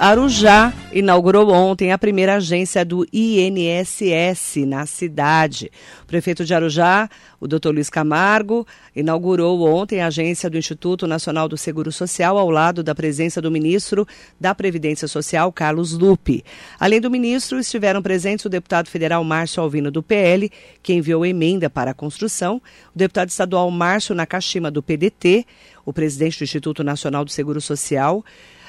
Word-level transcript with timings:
Arujá 0.00 0.72
inaugurou 0.92 1.50
ontem 1.50 1.90
a 1.90 1.98
primeira 1.98 2.36
agência 2.36 2.84
do 2.84 3.04
INSS 3.12 4.64
na 4.64 4.86
cidade. 4.86 5.72
O 6.04 6.06
prefeito 6.06 6.44
de 6.44 6.54
Arujá, 6.54 7.10
o 7.40 7.48
Dr. 7.48 7.70
Luiz 7.70 7.90
Camargo, 7.90 8.64
inaugurou 8.94 9.60
ontem 9.62 10.00
a 10.00 10.06
agência 10.06 10.48
do 10.48 10.56
Instituto 10.56 11.04
Nacional 11.04 11.48
do 11.48 11.58
Seguro 11.58 11.90
Social 11.90 12.38
ao 12.38 12.48
lado 12.48 12.80
da 12.84 12.94
presença 12.94 13.42
do 13.42 13.50
ministro 13.50 14.06
da 14.38 14.54
Previdência 14.54 15.08
Social, 15.08 15.50
Carlos 15.50 15.94
Lupe. 15.94 16.44
Além 16.78 17.00
do 17.00 17.10
ministro, 17.10 17.58
estiveram 17.58 18.00
presentes 18.00 18.44
o 18.44 18.48
deputado 18.48 18.88
federal 18.88 19.24
Márcio 19.24 19.64
Alvino 19.64 19.90
do 19.90 20.00
PL, 20.00 20.48
que 20.80 20.94
enviou 20.94 21.26
emenda 21.26 21.68
para 21.68 21.90
a 21.90 21.94
construção, 21.94 22.62
o 22.94 22.98
deputado 22.98 23.30
estadual 23.30 23.68
Márcio 23.68 24.14
Nakashima 24.14 24.70
do 24.70 24.80
PDT, 24.80 25.44
o 25.84 25.92
presidente 25.92 26.38
do 26.38 26.44
Instituto 26.44 26.84
Nacional 26.84 27.24
do 27.24 27.32
Seguro 27.32 27.60
Social, 27.60 28.24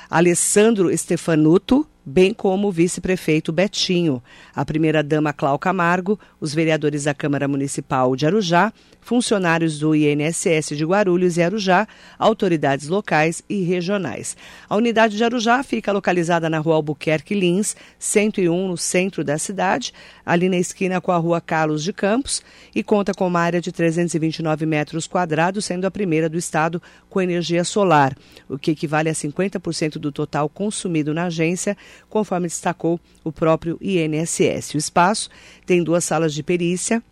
Alessandro 0.09 0.89
Stefanuto, 0.97 1.87
bem 2.09 2.33
como 2.33 2.67
o 2.67 2.71
vice-prefeito 2.71 3.51
Betinho, 3.51 4.21
a 4.55 4.65
primeira-dama 4.65 5.31
Clau 5.31 5.59
Camargo, 5.59 6.19
os 6.41 6.53
vereadores 6.53 7.03
da 7.03 7.13
Câmara 7.13 7.47
Municipal 7.47 8.15
de 8.15 8.25
Arujá, 8.25 8.73
funcionários 8.99 9.79
do 9.79 9.95
INSS 9.95 10.75
de 10.75 10.85
Guarulhos 10.85 11.37
e 11.37 11.41
Arujá, 11.41 11.87
autoridades 12.17 12.87
locais 12.87 13.43
e 13.49 13.61
regionais. 13.61 14.35
A 14.67 14.75
unidade 14.75 15.17
de 15.17 15.23
Arujá 15.23 15.63
fica 15.63 15.91
localizada 15.91 16.49
na 16.49 16.59
rua 16.59 16.75
Albuquerque 16.75 17.33
Lins, 17.33 17.75
101, 17.97 18.67
no 18.67 18.77
centro 18.77 19.23
da 19.23 19.37
cidade, 19.37 19.93
ali 20.25 20.49
na 20.49 20.57
esquina 20.57 20.99
com 20.99 21.11
a 21.11 21.17
rua 21.17 21.39
Carlos 21.39 21.83
de 21.83 21.93
Campos, 21.93 22.43
e 22.73 22.83
conta 22.83 23.13
com 23.13 23.27
uma 23.27 23.39
área 23.39 23.61
de 23.61 23.71
329 23.71 24.65
metros 24.65 25.07
quadrados, 25.07 25.65
sendo 25.65 25.85
a 25.85 25.91
primeira 25.91 26.29
do 26.29 26.37
estado 26.37 26.81
com 27.09 27.21
energia 27.21 27.63
solar, 27.63 28.15
o 28.47 28.57
que 28.57 28.71
equivale 28.71 29.09
a 29.09 29.13
50% 29.13 29.97
do 29.97 30.11
total 30.11 30.49
consumido 30.49 31.13
na 31.13 31.25
agência, 31.25 31.77
conforme 32.07 32.47
destacou 32.47 32.99
o 33.23 33.31
próprio 33.31 33.77
INSS. 33.81 34.73
O 34.73 34.77
espaço 34.77 35.29
tem 35.65 35.83
duas 35.83 36.03
salas 36.03 36.33
de 36.33 36.43
perícia 36.43 37.03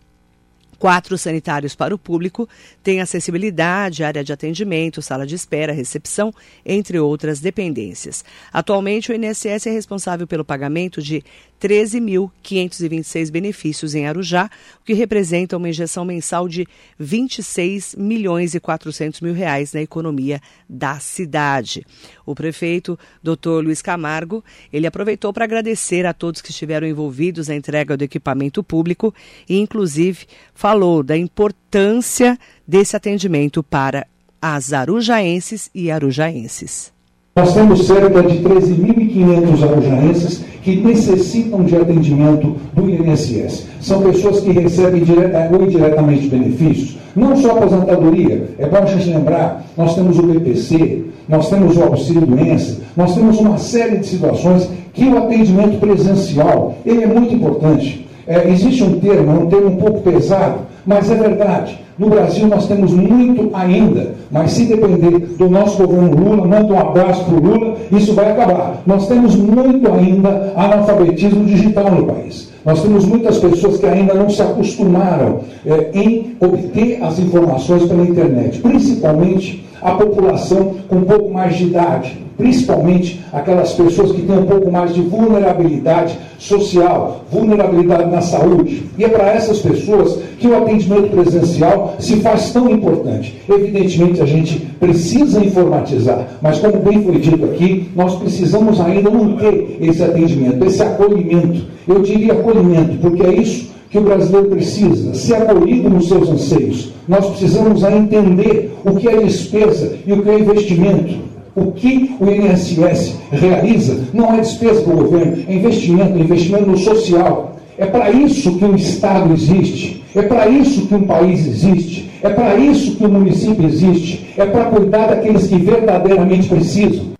quatro 0.78 1.18
sanitários 1.18 1.74
para 1.74 1.94
o 1.94 1.98
público, 1.98 2.48
tem 2.82 3.00
acessibilidade, 3.00 4.04
área 4.04 4.22
de 4.22 4.32
atendimento, 4.32 5.02
sala 5.02 5.26
de 5.26 5.34
espera, 5.34 5.72
recepção, 5.72 6.32
entre 6.64 6.98
outras 6.98 7.40
dependências. 7.40 8.24
Atualmente, 8.52 9.10
o 9.10 9.14
INSS 9.14 9.66
é 9.66 9.70
responsável 9.70 10.26
pelo 10.26 10.44
pagamento 10.44 11.02
de 11.02 11.22
13.526 11.60 13.30
benefícios 13.30 13.94
em 13.94 14.06
Arujá, 14.06 14.50
o 14.80 14.84
que 14.84 14.92
representa 14.92 15.56
uma 15.56 15.68
injeção 15.68 16.04
mensal 16.04 16.48
de 16.48 16.66
26 16.98 17.94
milhões 17.96 18.54
e 18.54 18.60
400 18.60 19.20
mil 19.20 19.34
reais 19.34 19.72
na 19.72 19.82
economia 19.82 20.40
da 20.68 20.98
cidade. 20.98 21.86
O 22.24 22.34
prefeito, 22.34 22.98
Dr. 23.22 23.62
Luiz 23.62 23.82
Camargo, 23.82 24.44
ele 24.72 24.86
aproveitou 24.86 25.32
para 25.32 25.44
agradecer 25.44 26.06
a 26.06 26.12
todos 26.12 26.40
que 26.40 26.50
estiveram 26.50 26.86
envolvidos 26.86 27.48
na 27.48 27.54
entrega 27.54 27.96
do 27.96 28.04
equipamento 28.04 28.62
público 28.62 29.14
e, 29.48 29.58
inclusive, 29.58 30.26
falou 30.54 31.02
da 31.02 31.16
importância 31.16 32.38
desse 32.66 32.96
atendimento 32.96 33.62
para 33.62 34.06
as 34.40 34.72
arujaenses 34.72 35.70
e 35.74 35.90
arujaenses. 35.90 36.97
Nós 37.38 37.54
temos 37.54 37.86
cerca 37.86 38.20
de 38.20 38.38
13.500 38.40 39.62
arujaenses 39.62 40.44
que 40.60 40.74
necessitam 40.74 41.62
de 41.62 41.76
atendimento 41.76 42.56
do 42.74 42.90
INSS. 42.90 43.68
São 43.80 44.02
pessoas 44.02 44.40
que 44.40 44.50
recebem 44.50 45.04
direta 45.04 45.48
ou 45.52 45.62
indiretamente 45.62 46.26
benefícios, 46.26 46.98
não 47.14 47.36
só 47.36 47.52
aposentadoria. 47.52 48.48
É 48.58 48.66
bom 48.66 48.78
a 48.78 48.86
gente 48.86 49.08
lembrar, 49.10 49.64
nós 49.76 49.94
temos 49.94 50.18
o 50.18 50.22
BPC, 50.24 51.04
nós 51.28 51.48
temos 51.48 51.76
o 51.76 51.82
auxílio 51.84 52.26
doença, 52.26 52.80
nós 52.96 53.14
temos 53.14 53.38
uma 53.38 53.56
série 53.56 53.98
de 53.98 54.06
situações 54.06 54.68
que 54.92 55.04
o 55.04 55.18
atendimento 55.18 55.78
presencial, 55.78 56.74
ele 56.84 57.04
é 57.04 57.06
muito 57.06 57.32
importante. 57.32 58.04
É, 58.26 58.50
existe 58.50 58.82
um 58.82 58.98
termo, 58.98 59.30
é 59.30 59.34
um 59.34 59.46
termo 59.46 59.68
um 59.68 59.76
pouco 59.76 60.00
pesado, 60.00 60.58
mas 60.88 61.10
é 61.10 61.14
verdade. 61.14 61.78
No 61.98 62.08
Brasil 62.08 62.46
nós 62.46 62.66
temos 62.66 62.94
muito 62.94 63.50
ainda, 63.52 64.14
mas 64.30 64.52
se 64.52 64.64
depender 64.64 65.18
do 65.36 65.50
nosso 65.50 65.76
governo 65.86 66.16
Lula, 66.16 66.46
manda 66.46 66.72
um 66.72 66.78
abraço 66.78 67.24
para 67.26 67.34
o 67.34 67.40
Lula, 67.40 67.76
isso 67.92 68.14
vai 68.14 68.32
acabar. 68.32 68.80
Nós 68.86 69.06
temos 69.06 69.36
muito 69.36 69.92
ainda 69.92 70.54
analfabetismo 70.56 71.44
digital 71.44 71.90
no 71.90 72.06
país. 72.06 72.50
Nós 72.64 72.80
temos 72.80 73.04
muitas 73.04 73.36
pessoas 73.36 73.76
que 73.76 73.84
ainda 73.84 74.14
não 74.14 74.30
se 74.30 74.40
acostumaram 74.40 75.40
é, 75.66 75.90
em 75.92 76.34
obter 76.40 77.02
as 77.02 77.18
informações 77.18 77.84
pela 77.84 78.04
internet, 78.04 78.58
principalmente 78.60 79.66
a 79.82 79.90
população 79.90 80.74
com 80.88 80.96
um 80.96 81.04
pouco 81.04 81.30
mais 81.30 81.56
de 81.56 81.64
idade, 81.64 82.18
principalmente 82.38 83.20
aquelas 83.32 83.72
pessoas 83.72 84.12
que 84.12 84.22
têm 84.22 84.38
um 84.38 84.46
pouco 84.46 84.70
mais 84.70 84.94
de 84.94 85.02
vulnerabilidade 85.02 86.16
social, 86.38 87.24
vulnerabilidade 87.30 88.08
na 88.08 88.20
saúde. 88.20 88.84
E 88.96 89.04
é 89.04 89.08
para 89.08 89.32
essas 89.32 89.58
pessoas 89.58 90.20
que 90.38 90.46
o 90.46 90.56
atendimento 90.56 91.10
presencial 91.10 91.96
se 91.98 92.20
faz 92.20 92.52
tão 92.52 92.70
importante. 92.70 93.36
Evidentemente, 93.48 94.22
a 94.22 94.24
gente 94.24 94.60
precisa 94.78 95.44
informatizar, 95.44 96.28
mas 96.40 96.60
como 96.60 96.78
bem 96.78 97.02
foi 97.02 97.18
dito 97.18 97.44
aqui, 97.44 97.90
nós 97.94 98.14
precisamos 98.14 98.80
ainda 98.80 99.10
manter 99.10 99.76
esse 99.80 100.02
atendimento, 100.02 100.64
esse 100.64 100.80
acolhimento. 100.80 101.62
Eu 101.88 102.00
diria 102.02 102.34
acolhimento, 102.34 102.98
porque 102.98 103.26
é 103.26 103.34
isso 103.34 103.68
que 103.90 103.98
o 103.98 104.02
brasileiro 104.02 104.48
precisa, 104.50 105.14
ser 105.14 105.36
acolhido 105.36 105.88
nos 105.88 106.08
seus 106.08 106.28
anseios. 106.28 106.92
Nós 107.08 107.26
precisamos 107.30 107.82
entender 107.82 108.74
o 108.84 108.94
que 108.94 109.08
é 109.08 109.16
despesa 109.16 109.96
e 110.06 110.12
o 110.12 110.22
que 110.22 110.28
é 110.28 110.38
investimento. 110.38 111.37
O 111.54 111.72
que 111.72 112.16
o 112.20 112.30
INSS 112.30 113.16
realiza 113.30 114.08
não 114.12 114.34
é 114.34 114.40
despesa 114.40 114.82
do 114.82 114.92
governo, 114.92 115.44
é 115.48 115.54
investimento, 115.54 116.18
é 116.18 116.20
investimento 116.20 116.66
no 116.66 116.78
social. 116.78 117.56
É 117.76 117.86
para 117.86 118.10
isso 118.10 118.58
que 118.58 118.64
o 118.64 118.74
Estado 118.74 119.32
existe, 119.32 120.04
é 120.14 120.22
para 120.22 120.48
isso 120.48 120.86
que 120.86 120.94
um 120.94 121.02
país 121.02 121.46
existe, 121.46 122.10
é 122.22 122.28
para 122.28 122.56
isso 122.56 122.96
que 122.96 123.04
o 123.04 123.08
município 123.08 123.64
existe, 123.66 124.34
é 124.36 124.44
para 124.44 124.64
cuidar 124.66 125.06
daqueles 125.06 125.46
que 125.46 125.56
verdadeiramente 125.56 126.48
precisam. 126.48 127.12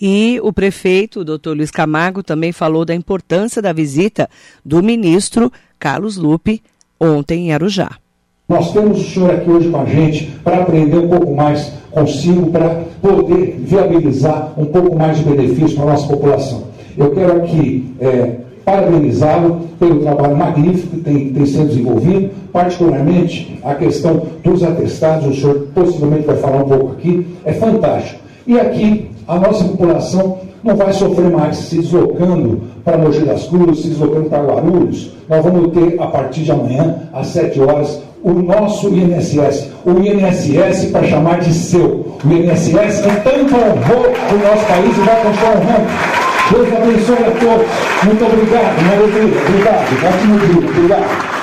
E 0.00 0.38
o 0.42 0.52
prefeito, 0.52 1.20
o 1.20 1.24
doutor 1.24 1.56
Luiz 1.56 1.70
Camargo, 1.70 2.22
também 2.22 2.52
falou 2.52 2.84
da 2.84 2.94
importância 2.94 3.62
da 3.62 3.72
visita 3.72 4.28
do 4.64 4.82
ministro 4.82 5.52
Carlos 5.78 6.16
Lupe 6.16 6.62
ontem 7.00 7.48
em 7.48 7.52
Arujá. 7.52 7.98
Nós 8.46 8.72
temos 8.72 9.00
o 9.00 9.04
senhor 9.10 9.30
aqui 9.30 9.50
hoje 9.50 9.70
com 9.70 9.80
a 9.80 9.86
gente 9.86 10.26
para 10.44 10.58
aprender 10.58 10.98
um 10.98 11.08
pouco 11.08 11.34
mais 11.34 11.72
consigo, 11.90 12.50
para 12.50 12.82
poder 13.00 13.56
viabilizar 13.58 14.52
um 14.58 14.66
pouco 14.66 14.94
mais 14.94 15.16
de 15.16 15.24
benefício 15.24 15.74
para 15.74 15.84
a 15.84 15.92
nossa 15.92 16.06
população. 16.06 16.64
Eu 16.94 17.10
quero 17.12 17.38
aqui 17.38 17.94
é, 17.98 18.32
parabenizá-lo 18.62 19.62
pelo 19.80 20.00
trabalho 20.00 20.36
magnífico 20.36 20.94
que 20.94 21.00
tem, 21.00 21.32
tem 21.32 21.46
sido 21.46 21.68
desenvolvido, 21.68 22.30
particularmente 22.52 23.58
a 23.64 23.74
questão 23.76 24.26
dos 24.42 24.62
atestados, 24.62 25.26
o 25.26 25.40
senhor 25.40 25.68
possivelmente 25.74 26.26
vai 26.26 26.36
falar 26.36 26.64
um 26.64 26.68
pouco 26.68 26.92
aqui, 26.92 27.26
é 27.46 27.54
fantástico. 27.54 28.20
E 28.46 28.60
aqui 28.60 29.10
a 29.26 29.38
nossa 29.38 29.64
população 29.64 30.36
não 30.62 30.76
vai 30.76 30.92
sofrer 30.92 31.30
mais 31.30 31.56
se 31.56 31.76
deslocando 31.76 32.60
para 32.84 32.98
Mogi 32.98 33.24
das 33.24 33.46
Cruzes, 33.46 33.84
se 33.84 33.88
deslocando 33.88 34.28
para 34.28 34.42
Guarulhos. 34.42 35.12
Nós 35.30 35.42
vamos 35.42 35.72
ter, 35.72 35.98
a 35.98 36.06
partir 36.08 36.42
de 36.42 36.52
amanhã, 36.52 37.08
às 37.10 37.28
7 37.28 37.58
horas, 37.60 38.02
o 38.24 38.32
nosso 38.42 38.88
INSS. 38.88 39.70
O 39.84 39.90
INSS 40.00 40.90
para 40.90 41.06
chamar 41.06 41.40
de 41.40 41.52
seu. 41.52 42.18
O 42.24 42.32
INSS 42.32 43.02
que 43.02 43.20
tanto 43.22 43.54
honrou 43.54 44.06
o 44.06 44.38
nosso 44.38 44.66
país 44.66 44.96
e 44.96 45.00
vai 45.02 45.22
continuar 45.22 45.56
honrando. 45.56 46.24
Deus 46.50 46.68
abençoe 46.72 47.24
a 47.24 47.30
todos. 47.30 47.66
Muito 48.04 48.24
obrigado. 48.24 48.82
Maravilha. 48.82 49.40
Obrigado. 49.48 49.88
Ótimo 50.06 50.38
dia. 50.38 50.70
Obrigado. 50.70 51.34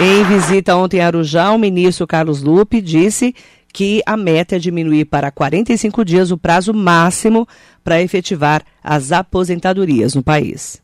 Em 0.00 0.24
visita 0.24 0.76
ontem 0.76 1.00
a 1.00 1.06
Arujá, 1.06 1.50
o 1.50 1.58
ministro 1.58 2.06
Carlos 2.06 2.40
Lupe 2.40 2.80
disse 2.80 3.34
que 3.72 4.00
a 4.06 4.16
meta 4.16 4.54
é 4.54 4.58
diminuir 4.58 5.06
para 5.06 5.32
45 5.32 6.04
dias 6.04 6.30
o 6.30 6.38
prazo 6.38 6.72
máximo 6.72 7.46
para 7.82 8.00
efetivar 8.00 8.62
as 8.82 9.10
aposentadorias 9.10 10.14
no 10.14 10.22
país. 10.22 10.80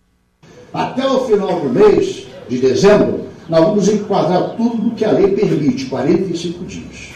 Até 0.73 1.07
o 1.07 1.21
final 1.27 1.61
do 1.61 1.71
mês 1.71 2.27
de 2.49 2.59
dezembro, 2.59 3.27
nós 3.49 3.61
vamos 3.61 3.89
enquadrar 3.89 4.55
tudo 4.57 4.95
que 4.95 5.05
a 5.05 5.13
lei 5.13 5.29
permite, 5.29 5.87
45 5.87 6.65
dias. 6.65 7.11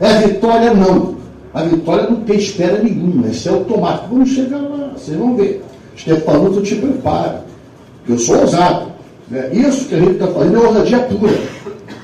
É 0.00 0.26
vitória, 0.26 0.72
não. 0.72 1.16
A 1.52 1.62
vitória 1.62 2.10
não 2.10 2.16
tem 2.22 2.36
espera 2.36 2.82
nenhuma, 2.82 3.28
isso 3.28 3.48
é 3.48 3.52
automático. 3.52 4.08
Vamos 4.10 4.30
chegar 4.30 4.58
lá, 4.58 4.92
vocês 4.96 5.16
vão 5.16 5.36
ver. 5.36 5.62
Stefanuto 5.96 6.62
te 6.62 6.74
prepara, 6.74 7.44
eu 8.08 8.18
sou 8.18 8.40
ousado. 8.40 8.92
Né? 9.28 9.50
Isso 9.52 9.86
que 9.86 9.94
a 9.94 9.98
gente 9.98 10.12
está 10.12 10.26
fazendo 10.26 10.56
é 10.56 10.66
ousadia 10.66 10.98
pura. 11.00 11.32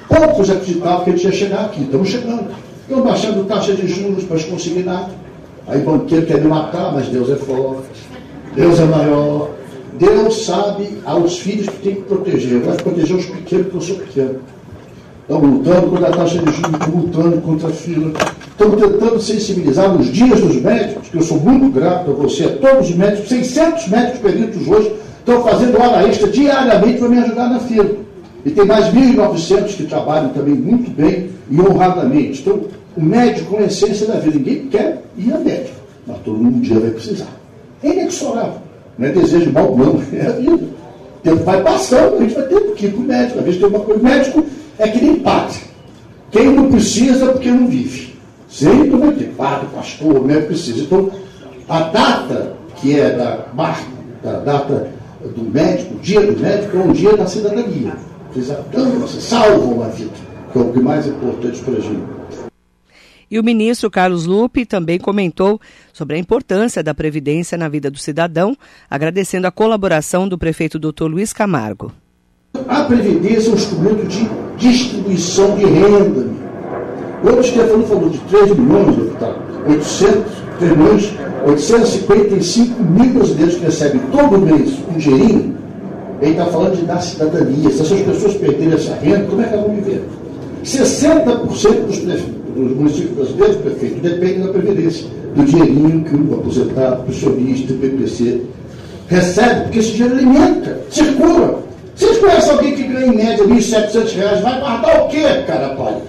Poucos 0.08 0.50
acreditavam 0.50 1.04
que 1.04 1.10
a 1.10 1.12
gente 1.14 1.24
ia 1.24 1.32
chegar 1.32 1.64
aqui, 1.66 1.82
estamos 1.82 2.08
chegando. 2.08 2.50
Estão 2.82 3.02
baixando 3.02 3.44
taxa 3.44 3.72
de 3.72 3.86
juros 3.86 4.24
para 4.24 4.40
conseguir 4.44 4.84
nada. 4.84 5.10
Aí 5.66 5.80
banqueiro 5.80 6.26
quer 6.26 6.40
me 6.40 6.48
matar, 6.48 6.92
mas 6.92 7.08
Deus 7.08 7.30
é 7.30 7.36
forte, 7.36 7.88
Deus 8.54 8.78
é 8.78 8.84
maior. 8.84 9.50
Deus 10.00 10.46
sabe 10.46 10.88
aos 11.04 11.38
filhos 11.38 11.68
que 11.68 11.82
tem 11.82 11.94
que 11.96 12.02
proteger. 12.02 12.52
Eu 12.54 12.60
gosto 12.62 12.82
proteger 12.82 13.16
os 13.16 13.26
pequenos, 13.26 13.66
porque 13.66 13.76
eu 13.76 13.80
sou 13.80 13.96
pequeno. 13.96 14.40
Estão 15.20 15.38
lutando 15.38 15.86
contra 15.90 16.08
a 16.08 16.10
taxa 16.10 16.38
de 16.38 16.52
juros, 16.52 16.86
lutando 16.88 17.40
contra 17.42 17.68
a 17.68 17.72
fila, 17.72 18.12
Estamos 18.60 18.78
tentando 18.78 19.20
sensibilizar 19.20 19.90
nos 19.90 20.12
dias 20.12 20.38
dos 20.38 20.56
médicos, 20.56 21.08
que 21.08 21.16
eu 21.16 21.22
sou 21.22 21.40
muito 21.40 21.70
grato 21.70 22.10
a 22.10 22.14
você, 22.14 22.44
a 22.44 22.56
todos 22.58 22.90
os 22.90 22.94
médicos, 22.94 23.30
600 23.30 23.88
médicos 23.88 24.20
peritos 24.20 24.68
hoje 24.68 24.92
estão 25.18 25.42
fazendo 25.42 25.80
hora 25.80 26.06
extra 26.06 26.28
diariamente 26.28 26.98
para 26.98 27.08
me 27.08 27.18
ajudar 27.20 27.48
na 27.48 27.60
fila. 27.60 27.90
E 28.44 28.50
tem 28.50 28.66
mais 28.66 28.92
1.900 28.92 29.76
que 29.76 29.84
trabalham 29.84 30.28
também 30.30 30.54
muito 30.54 30.90
bem 30.90 31.30
e 31.50 31.58
honradamente. 31.58 32.42
Então, 32.42 32.64
o 32.94 33.02
médico 33.02 33.56
é 33.56 33.60
a 33.60 33.66
essência 33.66 34.06
da 34.06 34.18
vida. 34.18 34.36
Ninguém 34.36 34.66
quer 34.68 35.04
ir 35.16 35.32
a 35.32 35.38
médico, 35.38 35.80
mas 36.06 36.18
todo 36.18 36.36
mundo 36.36 36.58
um 36.58 36.60
dia 36.60 36.78
vai 36.78 36.90
precisar. 36.90 37.34
É 37.82 37.88
inexorável. 37.88 38.69
Não 39.00 39.08
é 39.08 39.12
desejo 39.12 39.50
mal, 39.50 39.74
não, 39.74 39.98
é 40.12 40.26
a 40.26 40.32
vida. 40.32 40.52
O 40.52 41.22
tempo 41.22 41.42
vai 41.42 41.62
passando, 41.62 42.18
a 42.18 42.20
gente 42.20 42.34
vai 42.34 42.44
ter 42.44 42.60
que 42.74 42.86
ir 42.86 42.92
para 42.92 43.00
o 43.00 43.02
médico. 43.02 43.38
Às 43.38 43.44
vezes 43.46 43.60
tem 43.60 43.68
uma 43.70 43.80
coisa. 43.80 44.00
O 44.00 44.04
médico 44.04 44.44
é 44.78 44.88
que 44.88 45.02
nem 45.02 45.16
padre. 45.20 45.56
Quem 46.30 46.52
não 46.52 46.70
precisa 46.70 47.24
é 47.24 47.28
porque 47.32 47.50
não 47.50 47.66
vive. 47.66 48.14
Sempre 48.50 48.90
vai 48.90 49.12
ter 49.12 49.32
padre, 49.38 49.68
pastor, 49.74 50.22
médico 50.22 50.48
precisa. 50.48 50.82
Então, 50.82 51.10
a 51.66 51.80
data 51.80 52.52
que 52.76 53.00
é 53.00 53.10
da 53.10 53.46
marca, 53.54 53.86
da 54.22 54.38
data 54.40 54.88
do 55.34 55.50
médico, 55.50 55.94
o 55.94 55.98
dia 55.98 56.20
do 56.20 56.38
médico, 56.38 56.76
é 56.76 56.80
um 56.80 56.92
dia 56.92 57.16
da 57.16 57.26
cidadania. 57.26 57.94
Vocês, 58.34 58.54
vocês 59.00 59.24
salvam 59.24 59.82
a 59.82 59.88
vida, 59.88 60.10
que 60.52 60.58
é 60.58 60.60
o 60.60 60.72
que 60.72 60.80
mais 60.80 61.06
importante 61.06 61.58
para 61.60 61.74
a 61.74 61.80
gente. 61.80 62.19
E 63.30 63.38
o 63.38 63.44
ministro 63.44 63.88
Carlos 63.88 64.26
Lupe 64.26 64.66
também 64.66 64.98
comentou 64.98 65.60
sobre 65.92 66.16
a 66.16 66.18
importância 66.18 66.82
da 66.82 66.92
Previdência 66.92 67.56
na 67.56 67.68
vida 67.68 67.88
do 67.88 67.98
cidadão, 67.98 68.56
agradecendo 68.90 69.46
a 69.46 69.52
colaboração 69.52 70.26
do 70.26 70.36
prefeito 70.36 70.80
Dr. 70.80 71.04
Luiz 71.04 71.32
Camargo. 71.32 71.92
A 72.66 72.82
Previdência 72.82 73.50
é 73.50 73.52
um 73.52 73.54
instrumento 73.54 74.08
de 74.08 74.28
distribuição 74.58 75.56
de 75.56 75.64
renda. 75.64 76.28
Quando 77.22 77.38
o 77.38 77.44
Stefano 77.44 77.86
falou 77.86 78.08
de 78.08 78.18
3 78.18 78.56
milhões, 78.58 78.96
deputado, 78.96 79.42
800, 79.68 80.32
3 80.58 80.76
milhões, 80.76 81.14
855 81.46 82.82
mil 82.82 83.14
brasileiros 83.14 83.54
que 83.54 83.64
recebem 83.64 84.00
todo 84.10 84.38
mês 84.38 84.76
um 84.92 84.98
dinheirinho, 84.98 85.56
ele 86.20 86.32
está 86.32 86.46
falando 86.46 86.76
de 86.76 86.82
dar 86.82 87.00
cidadania. 87.00 87.70
Se 87.70 87.82
essas 87.82 88.00
pessoas 88.02 88.34
perderem 88.34 88.74
essa 88.74 88.94
renda, 88.96 89.26
como 89.26 89.40
é 89.40 89.44
que 89.44 89.54
elas 89.54 89.66
vão 89.66 89.76
viver? 89.76 90.04
60% 90.64 91.86
dos 91.86 91.98
dos 92.54 92.76
municípios 92.76 93.12
brasileiros, 93.12 93.56
prefeito, 93.56 94.00
depende 94.00 94.46
da 94.46 94.52
Previdência, 94.52 95.06
do 95.34 95.44
dinheirinho 95.44 96.04
que 96.04 96.16
o 96.16 96.34
aposentado, 96.34 97.04
pensionista, 97.04 97.74
PPC 97.74 98.42
recebe, 99.08 99.62
porque 99.62 99.78
esse 99.80 99.92
dinheiro 99.92 100.14
alimenta, 100.16 100.80
circula. 100.90 101.62
Vocês 101.96 102.18
conhecem 102.18 102.50
alguém 102.52 102.74
que 102.74 102.82
ganha 102.84 103.06
em 103.06 103.16
média 103.16 103.44
R$ 103.44 103.54
1.700, 103.54 104.42
vai 104.42 104.60
guardar 104.60 105.02
o 105.02 105.08
quê, 105.08 105.22
cara 105.46 105.74
pálida? 105.74 106.02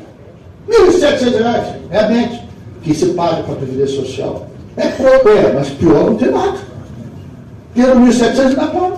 R$ 0.69 0.77
1.700 0.87 1.65
é 1.89 1.99
a 1.99 2.07
média 2.09 2.39
que 2.83 2.93
se 2.93 3.07
paga 3.07 3.43
para 3.43 3.53
a 3.53 3.57
Previdência 3.57 4.01
Social. 4.01 4.47
É 4.77 4.87
pouco, 4.87 5.29
é, 5.29 5.51
mas 5.53 5.69
pior 5.69 6.05
não 6.05 6.15
tem 6.15 6.31
nada. 6.31 6.57
Tendo 7.75 8.05
R$ 8.05 8.11
1.700 8.11 8.55
dá 8.55 8.67
para 8.67 8.91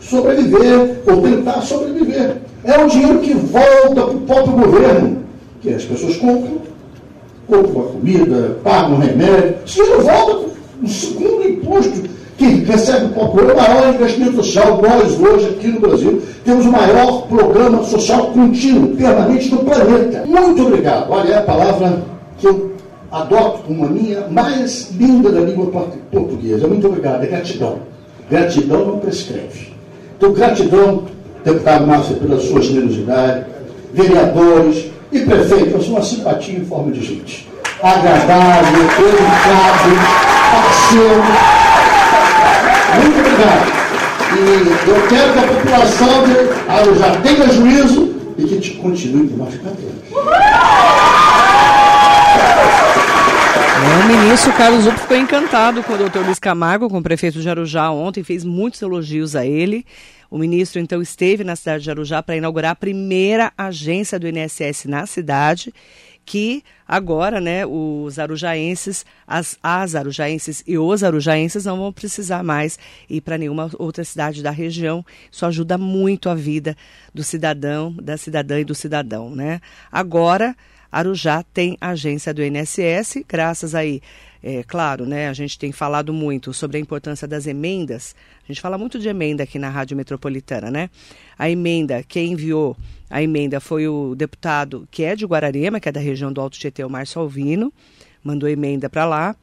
sobreviver, 0.00 1.00
ou 1.06 1.22
tentar 1.22 1.60
sobreviver. 1.62 2.36
É 2.64 2.78
um 2.78 2.86
dinheiro 2.86 3.18
que 3.20 3.34
volta 3.34 3.94
para 3.94 4.04
o 4.04 4.20
próprio 4.20 4.52
governo, 4.52 5.18
que 5.60 5.74
as 5.74 5.84
pessoas 5.84 6.16
compram 6.16 6.67
compram 7.48 7.82
a 7.82 7.86
comida, 7.92 8.58
pagam 8.62 8.94
um 8.94 8.98
remédio. 8.98 9.54
Isso 9.64 9.82
não 9.84 10.00
volta 10.00 10.46
no 10.80 10.88
segundo 10.88 11.48
imposto 11.48 12.08
que 12.36 12.44
recebe 12.44 13.06
o 13.06 13.08
popular, 13.08 13.52
o 13.52 13.56
maior 13.56 13.94
investimento 13.94 14.36
social. 14.36 14.80
Nós, 14.80 15.18
hoje, 15.18 15.48
aqui 15.48 15.66
no 15.68 15.80
Brasil, 15.80 16.22
temos 16.44 16.66
o 16.66 16.70
maior 16.70 17.26
programa 17.26 17.82
social 17.82 18.26
contínuo, 18.26 18.94
permanente 18.96 19.48
do 19.48 19.58
planeta. 19.58 20.24
Muito 20.24 20.62
obrigado. 20.64 21.10
Olha, 21.10 21.32
é 21.32 21.38
a 21.38 21.42
palavra 21.42 22.00
que 22.38 22.46
eu 22.46 22.70
adoto 23.10 23.62
como 23.62 23.86
a 23.86 23.88
minha 23.88 24.28
mais 24.28 24.92
linda 24.92 25.32
da 25.32 25.40
língua 25.40 25.88
portuguesa. 26.12 26.68
Muito 26.68 26.86
obrigado. 26.86 27.24
É 27.24 27.26
gratidão. 27.26 27.78
Gratidão 28.30 28.84
não 28.84 28.98
prescreve. 28.98 29.72
Então, 30.16 30.32
gratidão, 30.32 31.04
deputado 31.44 31.86
Márcio, 31.86 32.16
pela 32.16 32.38
sua 32.38 32.60
generosidade, 32.60 33.46
vereadores, 33.92 34.90
e 35.10 35.20
prefeito, 35.20 35.70
eu 35.70 35.80
sou 35.80 35.90
uma 35.92 36.02
simpatia 36.02 36.58
em 36.58 36.64
forma 36.64 36.92
de 36.92 37.04
gente. 37.04 37.48
Agradável, 37.82 38.82
educado, 38.82 39.90
parceiro. 40.50 41.22
Muito 43.02 43.18
obrigado. 43.18 43.78
E 44.30 44.90
eu 44.90 45.08
quero 45.08 45.32
que 45.32 45.38
a 45.38 45.42
população 45.42 46.24
de 46.24 46.98
já 46.98 47.16
tenha 47.22 47.48
juízo 47.48 48.14
e 48.36 48.44
que 48.44 48.60
te 48.60 48.70
continue 48.74 49.26
por 49.28 49.38
mais 49.38 49.54
quatro 49.56 49.82
É, 54.28 54.30
o 54.30 54.56
Carlos 54.58 54.84
Zup 54.84 54.98
ficou 54.98 55.16
encantado 55.16 55.82
com 55.82 55.94
o 55.94 55.96
doutor 55.96 56.22
Luiz 56.22 56.38
Camargo, 56.38 56.90
com 56.90 56.98
o 56.98 57.02
prefeito 57.02 57.40
de 57.40 57.48
Arujá 57.48 57.90
ontem, 57.90 58.22
fez 58.22 58.44
muitos 58.44 58.82
elogios 58.82 59.34
a 59.34 59.46
ele. 59.46 59.86
O 60.30 60.36
ministro 60.36 60.78
então 60.78 61.00
esteve 61.00 61.42
na 61.42 61.56
cidade 61.56 61.84
de 61.84 61.90
Arujá 61.90 62.22
para 62.22 62.36
inaugurar 62.36 62.72
a 62.72 62.76
primeira 62.76 63.50
agência 63.56 64.18
do 64.18 64.28
INSS 64.28 64.84
na 64.84 65.06
cidade, 65.06 65.72
que 66.26 66.62
agora, 66.86 67.40
né, 67.40 67.64
os 67.64 68.18
arujaenses, 68.18 69.06
as, 69.26 69.56
as 69.62 69.94
arujaenses 69.94 70.62
e 70.66 70.76
os 70.76 71.02
arujaenses 71.02 71.64
não 71.64 71.78
vão 71.78 71.90
precisar 71.90 72.44
mais 72.44 72.78
ir 73.08 73.22
para 73.22 73.38
nenhuma 73.38 73.70
outra 73.78 74.04
cidade 74.04 74.42
da 74.42 74.50
região. 74.50 75.02
Isso 75.32 75.46
ajuda 75.46 75.78
muito 75.78 76.28
a 76.28 76.34
vida 76.34 76.76
do 77.14 77.24
cidadão, 77.24 77.94
da 77.94 78.18
cidadã 78.18 78.60
e 78.60 78.64
do 78.64 78.74
cidadão, 78.74 79.34
né? 79.34 79.62
Agora, 79.90 80.54
Arujá 80.90 81.42
tem 81.42 81.76
agência 81.80 82.32
do 82.32 82.42
INSS, 82.42 83.24
graças 83.28 83.74
aí 83.74 84.00
é, 84.42 84.62
claro, 84.62 85.04
né, 85.04 85.28
a 85.28 85.32
gente 85.32 85.58
tem 85.58 85.72
falado 85.72 86.12
muito 86.12 86.54
sobre 86.54 86.76
a 86.76 86.80
importância 86.80 87.26
das 87.26 87.46
emendas. 87.46 88.14
A 88.44 88.46
gente 88.46 88.60
fala 88.60 88.78
muito 88.78 88.98
de 88.98 89.08
emenda 89.08 89.42
aqui 89.42 89.58
na 89.58 89.68
Rádio 89.68 89.96
Metropolitana, 89.96 90.70
né? 90.70 90.90
A 91.36 91.50
emenda, 91.50 92.02
quem 92.02 92.32
enviou 92.32 92.76
a 93.10 93.22
emenda 93.22 93.60
foi 93.60 93.88
o 93.88 94.14
deputado 94.14 94.86
que 94.90 95.02
é 95.02 95.16
de 95.16 95.26
Guararema, 95.26 95.80
que 95.80 95.88
é 95.88 95.92
da 95.92 96.00
região 96.00 96.32
do 96.32 96.40
Alto 96.40 96.58
Tietê, 96.58 96.84
o 96.84 96.90
Márcio 96.90 97.20
Alvino, 97.20 97.72
mandou 98.22 98.48
emenda 98.48 98.88
para 98.88 99.04
lá. 99.04 99.36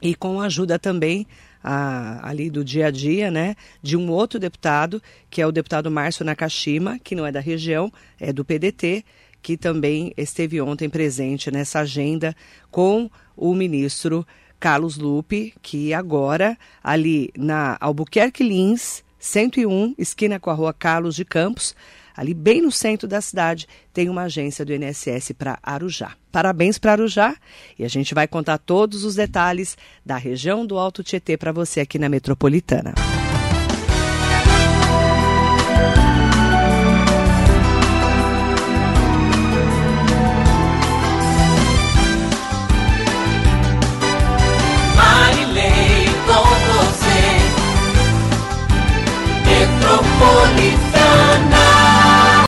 E 0.00 0.14
com 0.14 0.40
ajuda 0.40 0.78
também 0.78 1.26
a, 1.62 2.28
ali 2.28 2.50
do 2.50 2.64
dia 2.64 2.86
a 2.86 2.90
dia, 2.90 3.30
né, 3.30 3.56
de 3.82 3.96
um 3.96 4.10
outro 4.10 4.38
deputado, 4.38 5.02
que 5.30 5.40
é 5.42 5.46
o 5.46 5.52
deputado 5.52 5.90
Márcio 5.90 6.24
Nakashima, 6.24 6.98
que 7.02 7.14
não 7.14 7.26
é 7.26 7.32
da 7.32 7.40
região, 7.40 7.92
é 8.18 8.32
do 8.32 8.44
PDT, 8.44 9.04
que 9.42 9.56
também 9.56 10.12
esteve 10.16 10.60
ontem 10.60 10.88
presente 10.88 11.50
nessa 11.50 11.80
agenda 11.80 12.34
com 12.70 13.10
o 13.36 13.54
ministro 13.54 14.26
Carlos 14.58 14.96
Lupe, 14.96 15.54
que 15.62 15.94
agora, 15.94 16.56
ali 16.82 17.30
na 17.36 17.76
Albuquerque 17.80 18.42
Lins, 18.42 19.04
101, 19.18 19.94
esquina 19.96 20.38
com 20.38 20.50
a 20.50 20.54
rua 20.54 20.72
Carlos 20.72 21.14
de 21.14 21.24
Campos, 21.24 21.74
ali 22.16 22.34
bem 22.34 22.60
no 22.60 22.72
centro 22.72 23.06
da 23.06 23.20
cidade, 23.20 23.68
tem 23.92 24.08
uma 24.08 24.22
agência 24.22 24.64
do 24.64 24.74
INSS 24.74 25.32
para 25.38 25.58
Arujá. 25.62 26.16
Parabéns 26.32 26.76
para 26.76 26.92
Arujá 26.92 27.36
e 27.78 27.84
a 27.84 27.88
gente 27.88 28.12
vai 28.12 28.26
contar 28.26 28.58
todos 28.58 29.04
os 29.04 29.14
detalhes 29.14 29.78
da 30.04 30.16
região 30.16 30.66
do 30.66 30.76
Alto 30.76 31.04
Tietê 31.04 31.36
para 31.36 31.52
você 31.52 31.80
aqui 31.80 31.98
na 31.98 32.08
Metropolitana. 32.08 32.94